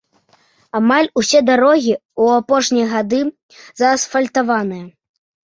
Амаль 0.79 1.09
усе 1.21 1.41
дарогі 1.49 1.93
ў 1.97 2.41
апошнія 2.43 2.87
гады 2.95 3.21
заасфальтаваныя. 3.83 4.85